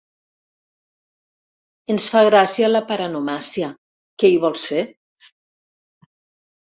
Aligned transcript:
Ens 1.95 2.07
fa 2.15 2.23
gràcia 2.29 2.71
la 2.71 2.83
paronomàsia, 2.93 3.71
què 4.23 4.33
hi 4.33 4.41
vols 4.47 4.67
fer. 4.73 4.83